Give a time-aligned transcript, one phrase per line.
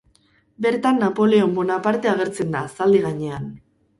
[0.65, 3.49] Bertan Napoleon Bonaparte agertzen da, zaldi gainean.